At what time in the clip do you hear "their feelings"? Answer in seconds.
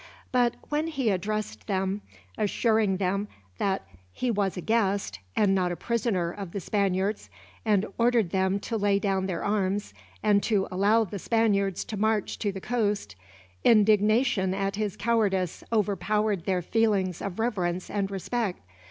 16.45-17.21